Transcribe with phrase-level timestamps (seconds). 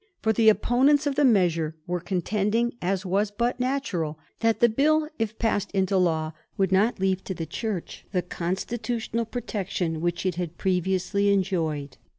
[0.23, 5.07] For the opponents of the measure were contending, as was but natural, that the Bill,
[5.19, 10.37] if passed into law, would not leave to the Church the constitutional protection which it
[10.37, 11.97] had previously enjoyed.